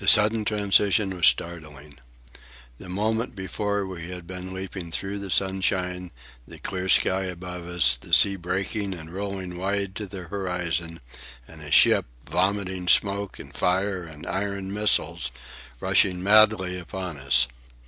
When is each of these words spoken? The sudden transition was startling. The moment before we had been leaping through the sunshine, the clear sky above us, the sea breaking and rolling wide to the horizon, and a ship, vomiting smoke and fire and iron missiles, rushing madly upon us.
The 0.00 0.08
sudden 0.08 0.44
transition 0.44 1.14
was 1.16 1.28
startling. 1.28 2.00
The 2.80 2.88
moment 2.88 3.36
before 3.36 3.86
we 3.86 4.08
had 4.08 4.26
been 4.26 4.52
leaping 4.52 4.90
through 4.90 5.20
the 5.20 5.30
sunshine, 5.30 6.10
the 6.44 6.58
clear 6.58 6.88
sky 6.88 7.26
above 7.26 7.68
us, 7.68 7.96
the 7.96 8.12
sea 8.12 8.34
breaking 8.34 8.94
and 8.94 9.12
rolling 9.14 9.56
wide 9.56 9.94
to 9.94 10.08
the 10.08 10.24
horizon, 10.24 11.00
and 11.46 11.62
a 11.62 11.70
ship, 11.70 12.06
vomiting 12.28 12.88
smoke 12.88 13.38
and 13.38 13.54
fire 13.54 14.02
and 14.02 14.26
iron 14.26 14.72
missiles, 14.74 15.30
rushing 15.78 16.20
madly 16.20 16.76
upon 16.76 17.16
us. 17.16 17.46